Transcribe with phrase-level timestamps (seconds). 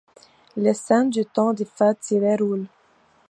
[0.57, 2.65] Les scènes du temps des fêtes s'y déroulent.